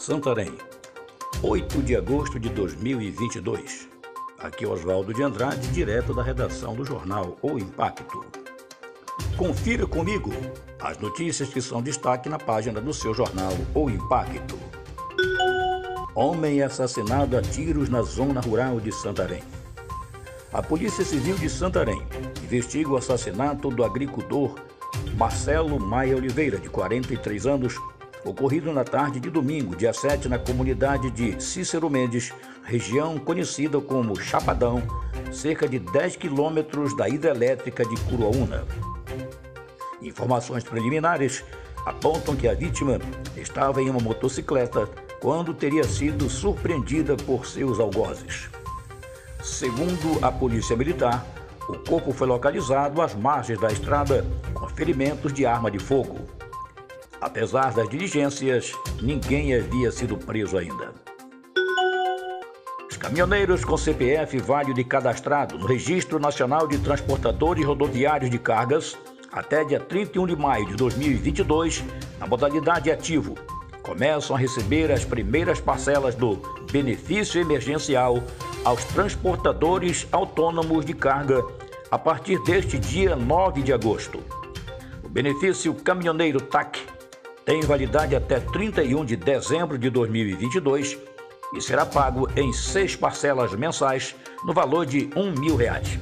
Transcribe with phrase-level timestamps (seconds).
[0.00, 0.54] Santarém,
[1.42, 3.86] 8 de agosto de 2022.
[4.38, 8.24] Aqui é Oswaldo de Andrade, direto da redação do jornal O Impacto.
[9.36, 10.30] Confira comigo
[10.80, 14.58] as notícias que são destaque na página do seu jornal O Impacto.
[16.14, 19.42] Homem assassinado a tiros na zona rural de Santarém.
[20.50, 22.02] A Polícia Civil de Santarém
[22.42, 24.54] investiga o assassinato do agricultor
[25.14, 27.76] Marcelo Maia Oliveira, de 43 anos,
[28.24, 32.32] ocorrido na tarde de domingo, dia 7, na comunidade de Cícero Mendes,
[32.64, 34.82] região conhecida como Chapadão,
[35.32, 38.64] cerca de 10 quilômetros da hidrelétrica de Curuaúna.
[40.02, 41.44] Informações preliminares
[41.86, 42.98] apontam que a vítima
[43.36, 44.88] estava em uma motocicleta
[45.20, 48.48] quando teria sido surpreendida por seus algozes.
[49.42, 51.24] Segundo a Polícia Militar,
[51.68, 56.18] o corpo foi localizado às margens da estrada com ferimentos de arma de fogo.
[57.20, 60.94] Apesar das diligências, ninguém havia sido preso ainda.
[62.88, 68.96] Os caminhoneiros com CPF válido e cadastrado no Registro Nacional de Transportadores Rodoviários de Cargas
[69.30, 71.84] até dia 31 de maio de 2022,
[72.18, 73.36] na modalidade ativo,
[73.82, 76.36] começam a receber as primeiras parcelas do
[76.72, 78.22] benefício emergencial
[78.64, 81.44] aos transportadores autônomos de carga
[81.90, 84.20] a partir deste dia 9 de agosto.
[85.04, 86.89] O benefício caminhoneiro TAC
[87.44, 90.98] tem validade até 31 de dezembro de 2022
[91.54, 95.98] e será pago em seis parcelas mensais no valor de um mil reais.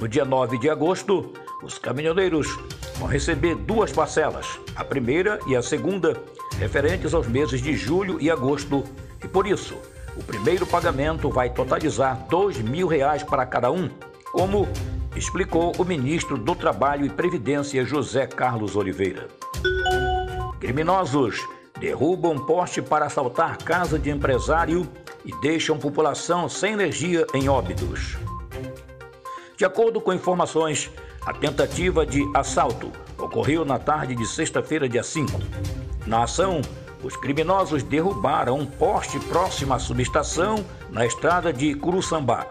[0.00, 2.48] No dia 9 de agosto, os caminhoneiros
[2.96, 6.20] vão receber duas parcelas, a primeira e a segunda,
[6.58, 8.82] referentes aos meses de julho e agosto,
[9.22, 9.76] e por isso,
[10.16, 13.88] o primeiro pagamento vai totalizar dois mil reais para cada um,
[14.32, 14.68] como
[15.14, 19.28] explicou o ministro do Trabalho e Previdência José Carlos Oliveira.
[20.66, 24.84] Criminosos derrubam poste para assaltar casa de empresário
[25.24, 28.16] e deixam população sem energia em Óbidos.
[29.56, 30.90] De acordo com informações,
[31.24, 35.40] a tentativa de assalto ocorreu na tarde de sexta-feira, dia 5.
[36.04, 36.60] Na ação,
[37.00, 42.44] os criminosos derrubaram um poste próximo à subestação na estrada de Curuçambá,